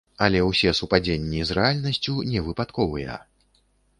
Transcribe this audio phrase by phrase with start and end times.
[0.27, 3.21] Але ўсе супадзенні з рэальнасцю невыпадковыя!